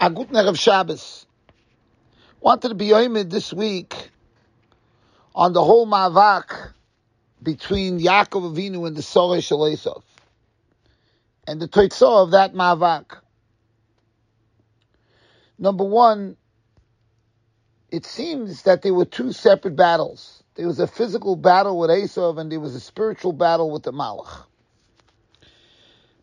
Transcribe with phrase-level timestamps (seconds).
[0.00, 1.26] A good night of Shabbos.
[2.40, 4.10] Wanted to be oimid this week
[5.34, 6.72] on the whole mavak
[7.42, 10.02] between Yaakov Avinu and the Soreh Shalesov.
[11.48, 13.18] And the toitzah of that mavak.
[15.58, 16.36] Number one,
[17.90, 20.44] it seems that there were two separate battles.
[20.54, 23.92] There was a physical battle with Esav and there was a spiritual battle with the
[23.92, 24.44] Malach.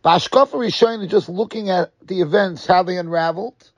[0.05, 3.71] Bashkofa Rishon, just looking at the events, how they unraveled,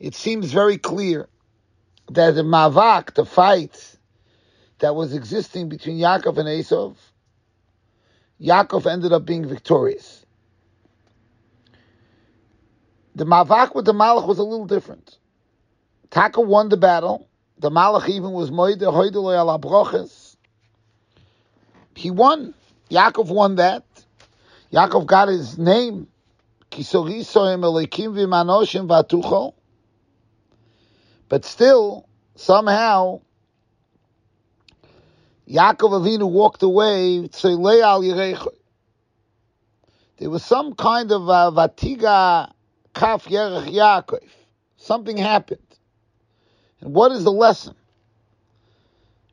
[0.00, 1.28] it seems very clear
[2.10, 3.98] that the Mavak, the fight
[4.78, 6.96] that was existing between Yaakov and Esav,
[8.40, 10.24] Yaakov ended up being victorious.
[13.14, 15.18] The Mavak with the Malach was a little different.
[16.08, 17.28] Taka won the battle.
[17.58, 20.08] The Malach even was Moide Hoideloy ala
[21.94, 22.54] He won.
[22.90, 23.84] Yaakov won that.
[24.72, 26.08] Yaakov got his name.
[31.28, 33.20] But still, somehow,
[35.46, 37.28] Yaakov Avinu walked away.
[40.18, 42.50] There was some kind of uh, vatiga
[42.94, 44.26] kaf yerech Yaakov.
[44.78, 45.60] Something happened.
[46.80, 47.74] And what is the lesson?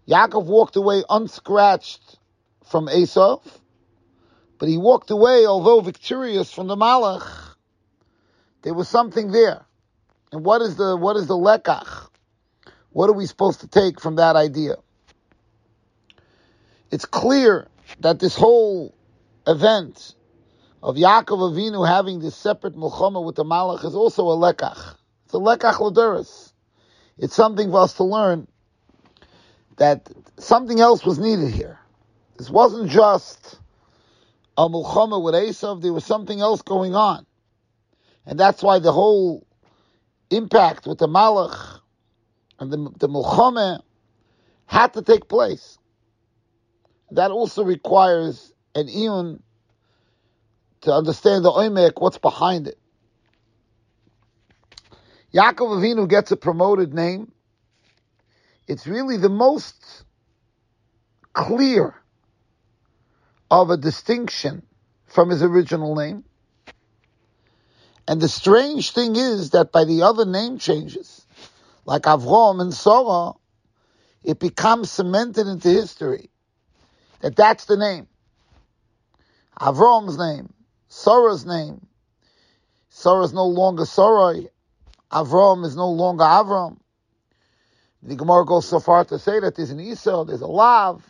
[0.10, 2.18] Yaakov walked away unscratched
[2.66, 3.42] from Esav.
[4.60, 7.56] But he walked away, although victorious from the Malach.
[8.62, 9.66] There was something there.
[10.34, 12.10] And what is the what is the lekach?
[12.92, 14.76] What are we supposed to take from that idea?
[16.92, 17.68] It's clear
[18.02, 18.94] that this whole
[19.48, 20.16] event
[20.84, 24.96] of Yaakov Avinu having this separate milchama with the Malach is also a lekach.
[25.26, 26.52] It's a lekach laduris.
[27.18, 28.48] It's something for us to learn
[29.78, 31.80] that something else was needed here.
[32.38, 33.60] This wasn't just
[34.60, 37.26] a mulchama with Esav, there was something else going on.
[38.26, 39.48] And that's why the whole
[40.30, 41.80] impact with the Malach
[42.60, 43.82] and the, the mulchama
[44.66, 45.78] had to take place.
[47.12, 49.42] That also requires an iyun
[50.82, 52.78] to understand the oimek, what's behind it.
[55.34, 57.32] Yaakov Avinu gets a promoted name.
[58.68, 60.04] It's really the most
[61.34, 61.96] clear
[63.52, 64.64] of a distinction
[65.06, 66.24] from his original name.
[68.08, 71.26] And the strange thing is that by the other name changes,
[71.86, 73.34] like Avram and Sarah,
[74.24, 76.30] it becomes cemented into history
[77.22, 78.08] that that's the name.
[79.60, 80.54] Avram's name,
[80.88, 81.86] Sarah's name.
[82.90, 84.42] Sarah is no longer Sarah.
[85.12, 86.78] Avram is no longer Avram.
[88.02, 91.04] The Gemara goes so far to say that there's an Issur, there's a Lav,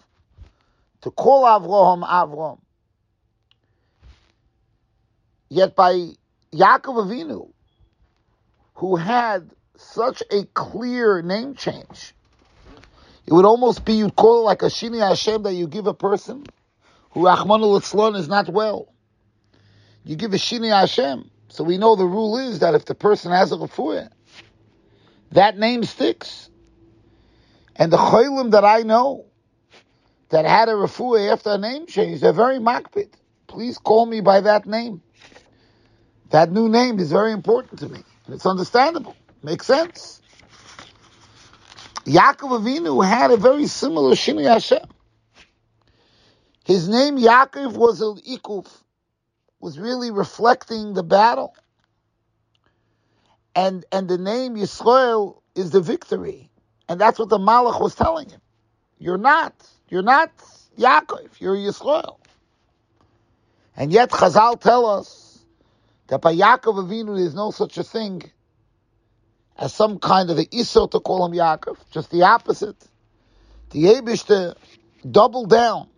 [1.02, 2.60] to call Avraham Avram.
[5.50, 5.94] Yet by
[6.54, 7.52] Yaakov Avinu,
[8.76, 12.14] who had such a clear name change,
[13.26, 15.94] it would almost be you'd call it like a Shini Hashem that you give a
[15.94, 16.46] person
[17.12, 18.94] who Rahman al is not well.
[20.04, 21.30] You give a Shini Hashem.
[21.50, 24.10] So we know the rule is that if the person has a refuah,
[25.32, 26.50] that name sticks.
[27.76, 29.26] And the cholim that I know,
[30.30, 33.10] that had a refuah after a name change, they're very makbid.
[33.48, 35.02] Please call me by that name.
[36.30, 38.04] That new name is very important to me.
[38.26, 39.16] And it's understandable.
[39.42, 40.22] Makes sense.
[42.06, 44.88] Yaakov Avinu had a very similar Shini Hashem.
[46.64, 48.68] His name Yaakov was an ikuf,
[49.60, 51.56] was really reflecting the battle.
[53.56, 56.52] And and the name Yisrael is the victory.
[56.88, 58.42] And that's what the Malach was telling him.
[59.00, 59.56] You're not.
[59.90, 60.32] You're not
[60.78, 62.18] Yaakov, you're Yisrael.
[63.76, 65.40] And yet Chazal tell us
[66.08, 68.24] that by Yaakov Avinu there's no such a thing
[69.58, 72.78] as some kind of an Iso to call him Yaakov, just the opposite.
[73.72, 74.54] The Abishter uh,
[75.10, 75.90] double down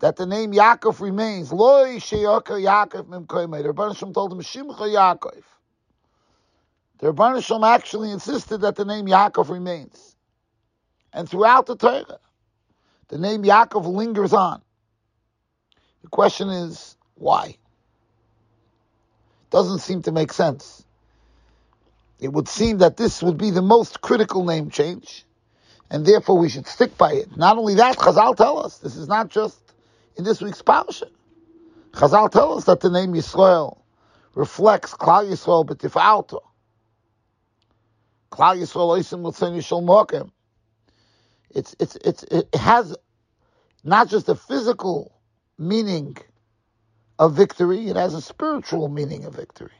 [0.00, 1.52] that the name Yaakov remains.
[1.52, 3.62] Loi Sheyaka Yaakov Mimkoimei.
[3.62, 5.42] The Rebbeinu told him Shimcha Yaakov.
[6.98, 10.09] The Rebbeinu actually insisted that the name Yaakov remains.
[11.12, 12.18] And throughout the Torah,
[13.08, 14.62] the name Yaakov lingers on.
[16.02, 17.56] The question is, why?
[19.50, 20.84] Doesn't seem to make sense.
[22.20, 25.24] It would seem that this would be the most critical name change,
[25.90, 27.36] and therefore we should stick by it.
[27.36, 29.58] Not only that, Chazal tell us, this is not just
[30.16, 31.10] in this week's parsha.
[31.92, 33.78] Chazal tell us that the name Yisrael
[34.34, 36.40] reflects Klal Yisrael b'tifalto.
[38.30, 40.30] Klal Yisrael oisim l'tzen yishol mokem.
[41.54, 42.96] It's, it's, it's, it has
[43.84, 45.12] not just a physical
[45.58, 46.16] meaning
[47.18, 49.72] of victory, it has a spiritual meaning of victory.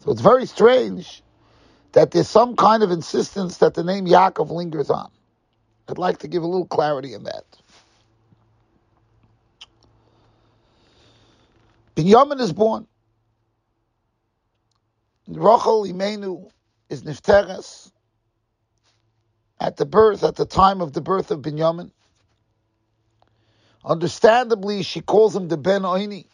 [0.00, 1.22] So it's very strange
[1.92, 5.10] that there's some kind of insistence that the name Yaakov lingers on.
[5.88, 7.44] I'd like to give a little clarity in that.
[11.96, 12.86] Binyamin is born.
[15.28, 16.50] Rachel Imenu
[16.88, 17.90] is Nifteres
[19.60, 21.90] at the birth, at the time of the birth of Binyamin.
[23.84, 26.26] Understandably, she calls him the Ben Oini.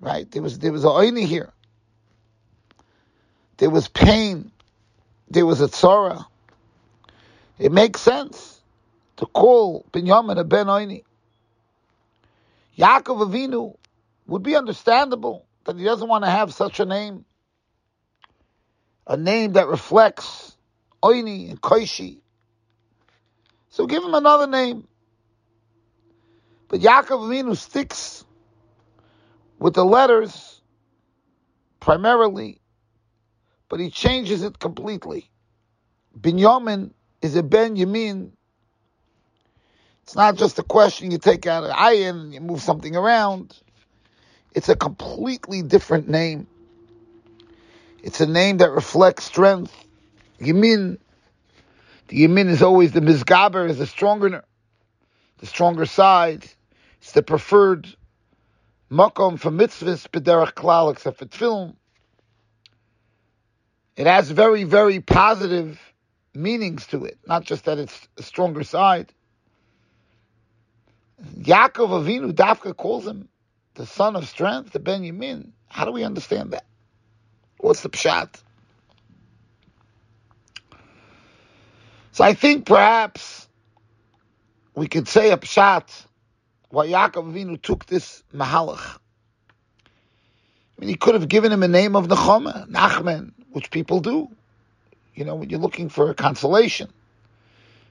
[0.00, 0.30] Right?
[0.30, 1.52] There was there was a Oini here.
[3.58, 4.50] There was pain.
[5.28, 6.24] There was a tzara.
[7.58, 8.60] It makes sense
[9.16, 11.04] to call Binyamin a Ben Oini.
[12.78, 13.76] Yaakov Avinu
[14.26, 17.24] would be understandable that he doesn't want to have such a name,
[19.06, 20.56] a name that reflects
[21.02, 22.20] Oini and Koishi.
[23.70, 24.86] So give him another name.
[26.68, 28.24] But Yaakov Avinu sticks
[29.58, 30.60] with the letters
[31.80, 32.60] primarily,
[33.68, 35.30] but he changes it completely.
[36.18, 38.32] Binyamin is a Ben Yamin.
[40.02, 43.56] It's not just a question you take out an ayin and you move something around.
[44.54, 46.46] It's a completely different name.
[48.02, 49.72] It's a name that reflects strength.
[50.40, 50.98] Yamin.
[52.08, 54.44] The Yamin is always the Mizgaber, is the stronger,
[55.38, 56.44] the stronger side.
[57.00, 57.94] It's the preferred
[58.90, 61.76] makom for mitzvahs, b'derech klal, except for tefillin.
[63.96, 65.80] It has very, very positive
[66.34, 69.12] meanings to it, not just that it's a stronger side.
[71.38, 73.28] Yaakov Avinu Dafka calls him
[73.74, 75.50] the son of strength, the Ben Yamin.
[75.68, 76.64] How do we understand that?
[77.62, 78.42] What's the pshat?
[82.10, 83.48] So I think perhaps
[84.74, 86.06] we could say a pshat
[86.70, 88.98] why Yaakov Avinu took this mahalach.
[89.78, 94.28] I mean, he could have given him a name of Nechama, Nachman, which people do.
[95.14, 96.90] You know, when you're looking for a consolation,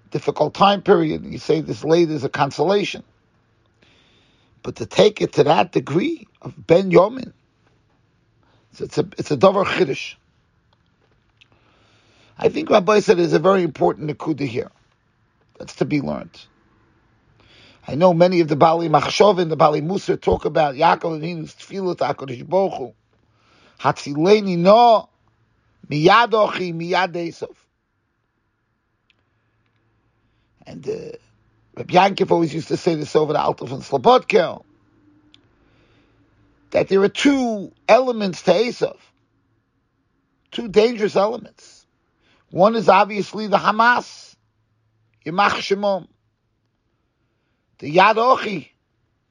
[0.10, 3.04] difficult time period, you say this lady is a consolation.
[4.64, 7.32] But to take it to that degree of Ben Yomin,
[8.72, 10.16] it's, it's a it's a davar chiddush.
[12.38, 14.72] I think Rabbi said is a very important nekuda here.
[15.60, 16.46] That's to be learned.
[17.88, 21.98] I know many of the Bali Machshovin, the Bali Musa talk about Yaakov Avinu's tefillah
[21.98, 22.94] to HaKadosh Baruch Hu.
[23.80, 25.10] Hatzileni no
[25.90, 27.48] miyad ochi.
[30.66, 30.94] And uh,
[31.76, 34.64] Rabbi Yankiv always used to say this over the Alter from Slobodka,
[36.72, 38.98] that there are two elements to Esav,
[40.52, 41.86] two dangerous elements.
[42.50, 44.36] One is obviously the Hamas,
[45.26, 46.08] Yemach Shemom,
[47.80, 48.70] the Yad Ochi,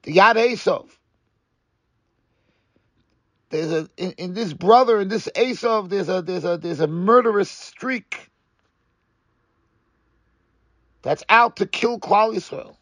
[0.02, 0.88] the Yad Esav.
[3.50, 6.86] There's a in, in, this brother in this Esav, there's a there's a there's a
[6.86, 8.30] murderous streak
[11.02, 12.76] that's out to kill Klal Yisrael.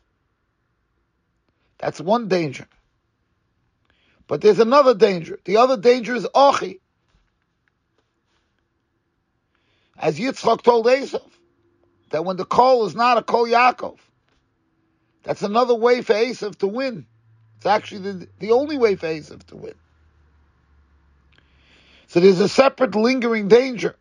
[1.79, 2.67] That's one danger.
[4.29, 5.41] But there's another danger.
[5.45, 6.79] The other danger is Ochi.
[9.99, 11.29] As Yitzchak told Esav,
[12.11, 13.99] that when the call is not a Kol Yaakov,
[15.25, 17.07] that's another way for Esav to win.
[17.57, 19.75] It's actually the, the only way for Esav to win.
[22.07, 23.97] So there's a separate lingering danger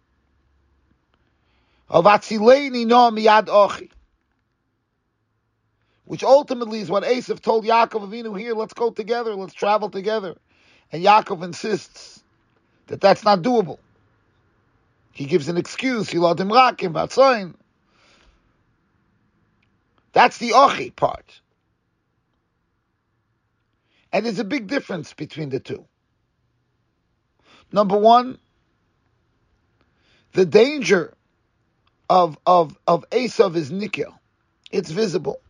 [1.90, 3.90] of Atzileini no miyad ochi
[6.08, 10.36] which ultimately is what Esav told Yaakov Avinu here, let's go together, let's travel together.
[10.92, 12.24] And Yaakov insists
[12.88, 13.78] that that's not doable.
[15.12, 17.56] He gives an excuse, Yiladim Rakim, Batzain.
[20.14, 21.42] That's the Ochi part.
[24.14, 25.86] And there's a big difference between the two.
[27.74, 28.38] Number one,
[30.32, 31.14] the danger
[32.10, 34.14] of, of, of Esav is Nikya.
[34.72, 35.42] It's visible.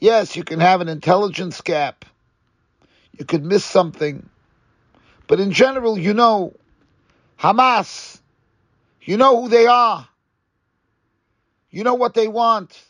[0.00, 2.06] Yes, you can have an intelligence gap.
[3.18, 4.28] You could miss something.
[5.26, 6.54] But in general, you know
[7.38, 8.18] Hamas.
[9.02, 10.08] You know who they are.
[11.70, 12.80] You know what they want.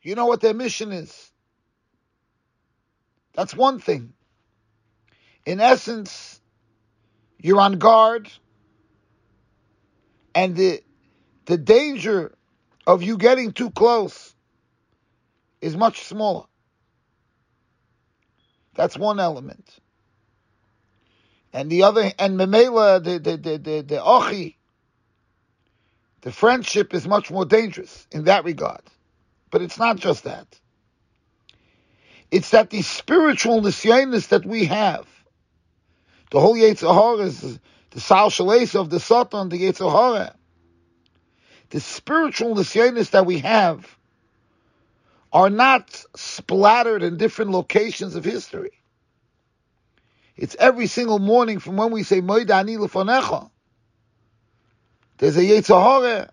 [0.00, 1.30] You know what their mission is.
[3.34, 4.14] That's one thing.
[5.44, 6.40] In essence,
[7.38, 8.30] you're on guard,
[10.34, 10.82] and the
[11.46, 12.32] the danger
[12.86, 14.31] of you getting too close
[15.62, 16.46] is much smaller.
[18.74, 19.68] That's one element.
[21.52, 24.56] And the other, and Memela, the, the, the, the, the Ochi,
[26.22, 28.82] the friendship is much more dangerous in that regard.
[29.50, 30.60] But it's not just that.
[32.30, 35.06] It's that the spiritual nisyanis that we have
[36.30, 37.60] The whole Yetzer Hara is
[37.92, 40.36] the Sal of the Satan, the Yetzer Hara.
[41.70, 43.98] The spiritual nisyonis that we have
[45.32, 48.72] are not splattered in different locations of history.
[50.36, 53.50] It's every single morning from when we say Moidani Lefonecha.
[55.18, 56.30] There's a Yetzer Hara,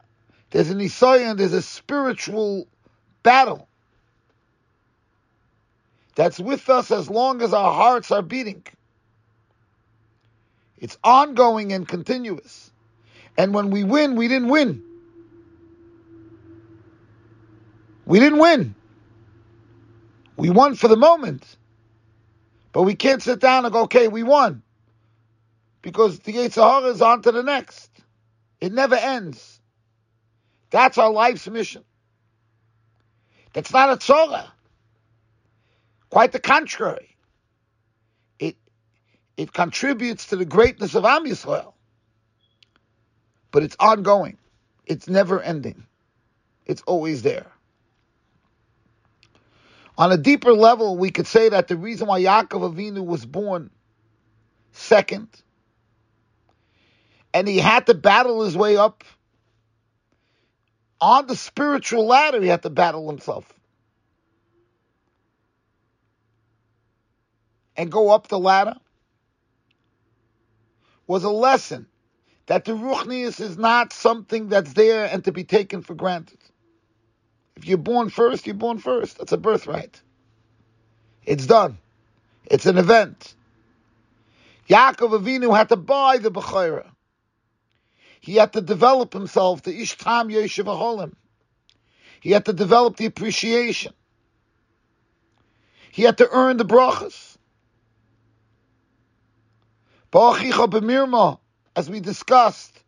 [0.50, 2.68] there's an Isayan, there's a spiritual
[3.24, 3.68] battle
[6.16, 8.64] that's with us as long as our hearts are beating.
[10.78, 12.72] It's ongoing and continuous.
[13.38, 14.84] And when we win, we didn't win.
[18.06, 18.76] We didn't win.
[20.40, 21.58] We won for the moment.
[22.72, 24.64] But we can't sit down and go, okay, we won.
[25.82, 27.90] Because the Yetzer Hara is on to the next.
[28.62, 29.60] It never ends.
[30.70, 31.84] That's our life's mission.
[33.52, 34.48] That's not a tzorah.
[36.10, 37.18] Quite the contrary.
[38.40, 38.56] It
[39.36, 41.74] it contributes to the greatness of Am Yisrael.
[43.52, 44.38] But it's ongoing.
[44.86, 45.86] It's never ending.
[46.66, 47.48] It's always there.
[50.00, 53.70] On a deeper level, we could say that the reason why Yaakov Avinu was born
[54.72, 55.28] second,
[57.34, 59.04] and he had to battle his way up
[61.02, 63.54] on the spiritual ladder, he had to battle himself.
[67.76, 68.76] And go up the ladder
[71.08, 71.88] was a lesson
[72.46, 76.40] that the Ruchnius is not something that's there and to be taken for granted.
[77.60, 79.18] If you're born first, you're born first.
[79.18, 80.02] That's a birthright.
[81.26, 81.78] It's done.
[82.46, 83.36] It's an event.
[84.70, 86.90] Yaakov Avinu had to buy the Bechora.
[88.22, 91.16] He had to develop himself, the Ishtam Yeshiv Aholim.
[92.22, 93.92] He had to develop the appreciation.
[95.92, 97.36] He had to earn the brachas.
[101.76, 102.82] As we discussed,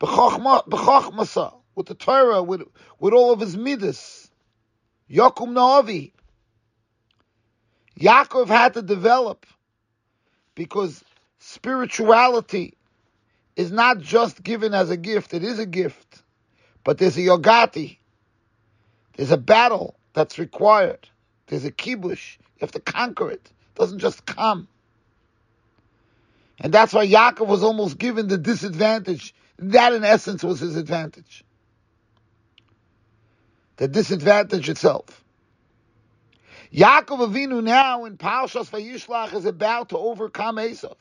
[0.00, 2.62] b'chachmasa, with the Torah, with,
[2.98, 4.30] with all of his midas.
[5.10, 6.12] Yakum Na'avi.
[7.98, 9.46] Yaakov had to develop
[10.54, 11.04] because
[11.38, 12.74] spirituality
[13.56, 16.22] is not just given as a gift, it is a gift.
[16.82, 17.98] But there's a yogati.
[19.16, 21.08] There's a battle that's required.
[21.46, 22.36] There's a kibush.
[22.38, 23.40] You have to conquer it.
[23.44, 24.68] It doesn't just come.
[26.60, 29.34] And that's why Yaakov was almost given the disadvantage.
[29.58, 31.44] That in essence was his advantage
[33.76, 35.24] the disadvantage itself.
[36.72, 40.96] Yaakov Avinu now in Parshas Vayishlach is about to overcome Esav.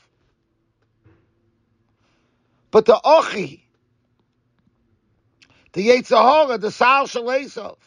[2.71, 3.61] But the Ochi,
[5.73, 7.77] the Yetzer Hara, the Sal Shal Esav,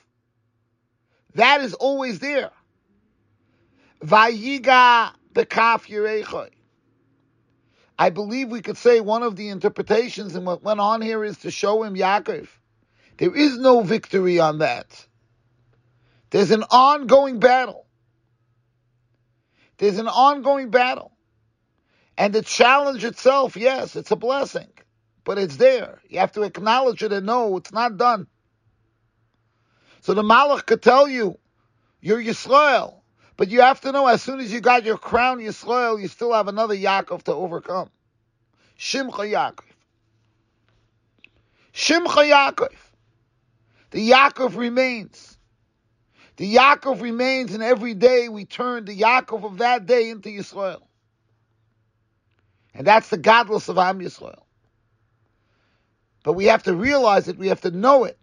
[1.35, 2.50] that is always there.
[4.05, 6.50] Vayiga bekaf Yerechoi.
[7.99, 11.38] I believe we could say one of the interpretations and what went on here is
[11.38, 12.49] to show him Yaakov
[13.18, 15.06] there is no victory on that.
[16.30, 17.87] There's an ongoing battle.
[19.78, 21.12] There's an ongoing battle.
[22.18, 24.68] And the challenge itself, yes, it's a blessing,
[25.25, 26.00] but it's there.
[26.08, 28.26] You have to acknowledge it and know it's not done.
[30.00, 31.38] So the Malach could tell you,
[32.00, 33.00] you're Yisrael,
[33.37, 36.32] but you have to know as soon as you got your crown Yisrael, you still
[36.32, 37.90] have another Yaakov to overcome.
[38.78, 39.64] Shimcha Yaakov.
[41.75, 42.68] Shimcha Yaakov.
[43.90, 45.38] The Yaakov remains.
[46.37, 50.83] The Yaakov remains, and every day we turn the Yaakov of that day into Yisrael.
[52.75, 54.43] And that's the godless of Am Yisrael.
[56.25, 58.19] But we have to realize it, we have to know it.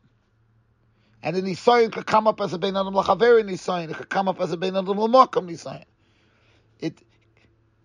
[1.24, 4.28] And the Nisayan could come up as a Bein Adam Lachaveri Nisayan, it could come
[4.28, 5.86] up as a Bein Adam Lamakam Nisayan.
[6.80, 7.02] It,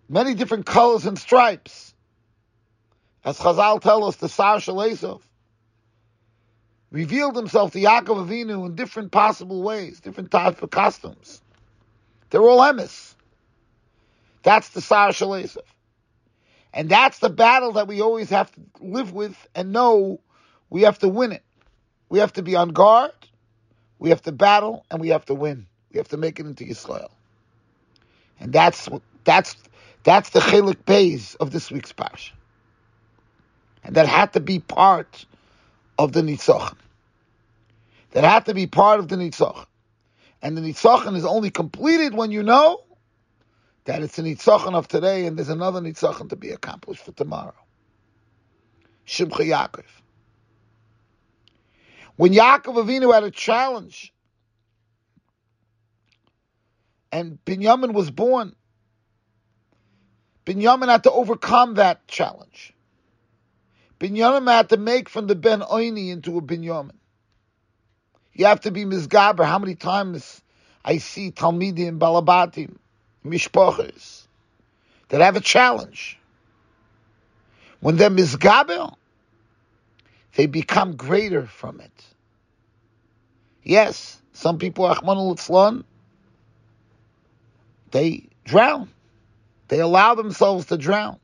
[0.09, 1.95] many different colors and stripes.
[3.23, 5.21] As Chazal tell us, the Sar Shalesov
[6.91, 11.41] revealed himself to Yaakov Avinu in different possible ways, different types of costumes.
[12.29, 13.15] They're all emes.
[14.43, 15.57] That's the Sar Shalesef.
[16.73, 20.19] And that's the battle that we always have to live with and know
[20.69, 21.43] we have to win it.
[22.09, 23.11] We have to be on guard,
[23.99, 25.67] we have to battle, and we have to win.
[25.91, 27.09] We have to make it into Yisrael.
[28.39, 28.87] And that's
[29.23, 29.55] that's
[30.03, 32.31] that's the chelik beis of this week's parsha.
[33.83, 35.25] And that had to be part
[35.99, 36.75] of the Nitzach.
[38.11, 39.65] That had to be part of the Nitzach.
[40.41, 42.81] And the Nitzachon is only completed when you know
[43.83, 47.53] that it's a Nitzachon of today and there's another Nitzachon to be accomplished for tomorrow.
[49.05, 49.83] Shimcha Yaakov.
[52.15, 54.13] When Yaakov Avinu had a challenge
[57.11, 58.55] and Binyamin was born,
[60.45, 62.73] Binyamin had to overcome that challenge.
[63.99, 66.95] Binyamin had to make from the Ben Oini into a Binyamin.
[68.33, 69.45] You have to be Mizgaber.
[69.45, 70.41] How many times
[70.83, 72.77] I see Talmidim, Balabatim,
[73.25, 74.27] Mishpochers
[75.09, 76.17] that have a challenge.
[77.79, 78.93] When they're Mizgaber,
[80.35, 82.05] they become greater from it.
[83.63, 85.83] Yes, some people, Ahmanul Itzlan,
[87.91, 88.89] they drown.
[89.67, 91.19] They allow themselves to drown.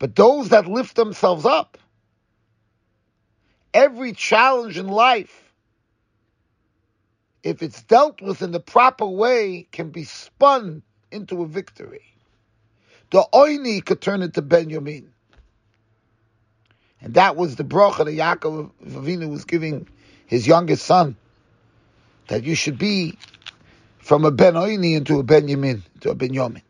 [0.00, 1.76] But those that lift themselves up,
[3.72, 5.52] every challenge in life,
[7.42, 12.00] if it's dealt with in the proper way, can be spun into a victory.
[13.10, 15.12] The Oini could turn into Benjamin.
[17.02, 19.86] And that was the bracha that Yaakov Avinu was giving
[20.26, 21.16] his youngest son,
[22.28, 23.18] that you should be
[23.98, 26.62] from a Ben Oini into a Benjamin, to a Ben Yomin.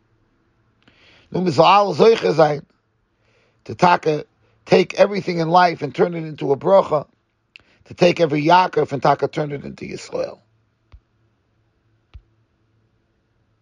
[3.65, 4.25] To taka,
[4.65, 7.07] take everything in life and turn it into a bracha,
[7.85, 10.40] to take every Yaakov and taka turn it into Yisrael.